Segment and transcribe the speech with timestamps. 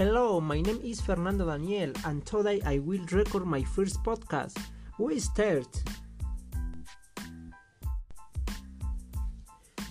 [0.00, 4.56] Hello, my name is Fernando Daniel, and today I will record my first podcast.
[4.98, 5.68] We start.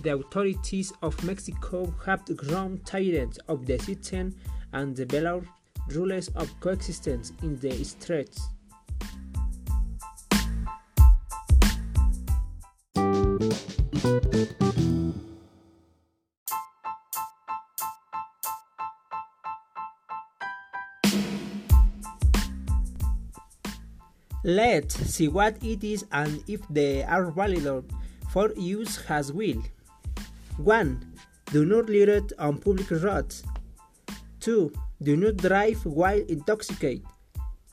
[0.02, 4.34] The authorities of Mexico have grown tired of the system
[4.72, 5.46] and the developed
[5.90, 8.48] rules of coexistence in the streets.
[24.42, 27.84] Let's see what it is and if they are valid
[28.30, 29.62] for use as will.
[30.56, 31.06] 1.
[31.52, 33.42] Do not litter on public roads.
[34.40, 34.72] 2.
[35.02, 37.04] Do not drive while intoxicated.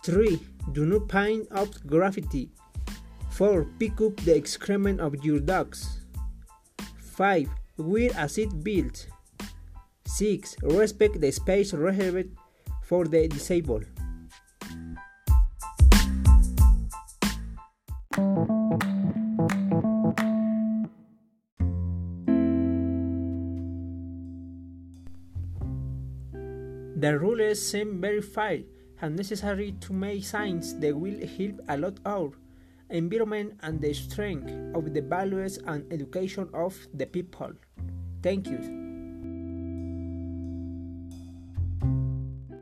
[0.04, 0.40] 3.
[0.74, 2.50] Do not paint up graffiti.
[3.32, 3.66] 4.
[3.80, 6.02] Pick up the excrement of your dogs.
[7.16, 7.48] 5.
[7.78, 9.08] Wear a seat belt.
[10.06, 10.56] 6.
[10.64, 12.36] Respect the space reserved
[12.84, 13.86] for the disabled.
[26.98, 28.62] The rules seem very fair
[29.02, 32.32] and necessary to make signs that will help a lot our
[32.90, 37.54] environment and the strength of the values and education of the people.
[38.24, 38.87] Thank you.